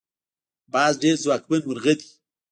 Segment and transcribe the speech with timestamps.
[0.73, 2.09] باز ډیر ځواکمن مرغه دی